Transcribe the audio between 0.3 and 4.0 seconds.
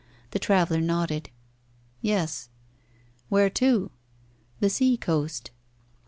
The traveller nodded. "Yes." "Where to?"